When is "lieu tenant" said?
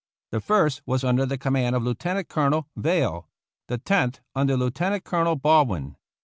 4.57-5.03